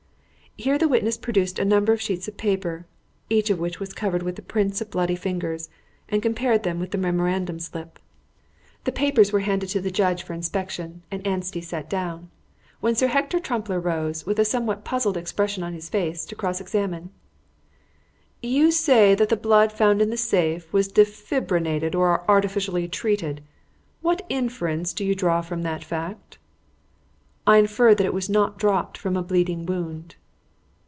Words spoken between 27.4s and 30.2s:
"I infer that it was not dropped from a bleeding wound."